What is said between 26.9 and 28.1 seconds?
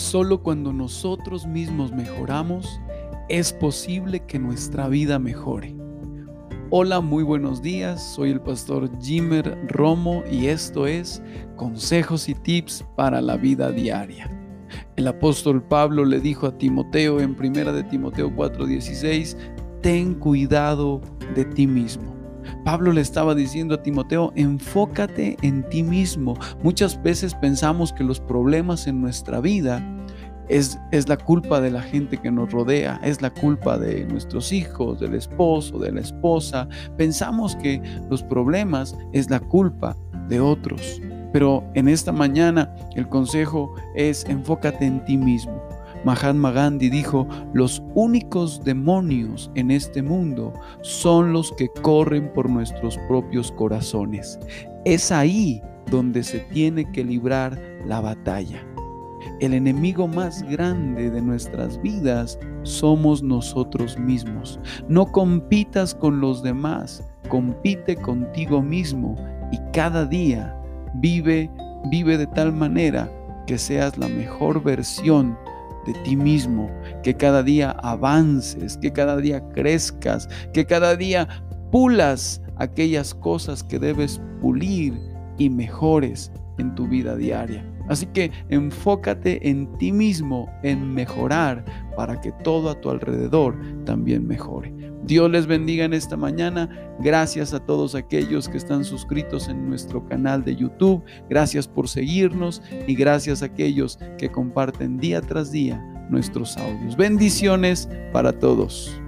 veces pensamos que